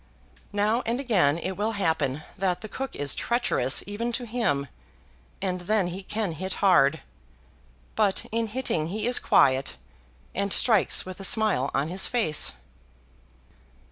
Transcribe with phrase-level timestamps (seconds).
[0.51, 4.65] Now and again it will happen that the cook is treacherous even to him,
[5.43, 7.01] and then he can hit hard;
[7.95, 9.75] but in hitting he is quiet,
[10.33, 12.53] and strikes with a smile on his face.